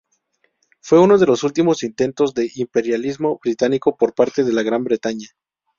[0.79, 5.27] Fue uno de los últimos intentos de imperialismo británico por parte de Gran Bretaña.